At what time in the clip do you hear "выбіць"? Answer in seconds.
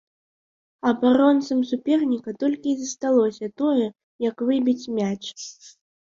4.47-4.89